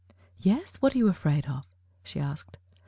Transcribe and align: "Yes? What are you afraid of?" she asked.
"Yes? 0.39 0.77
What 0.77 0.95
are 0.95 0.97
you 0.97 1.09
afraid 1.09 1.45
of?" 1.45 1.63
she 2.03 2.19
asked. 2.19 2.57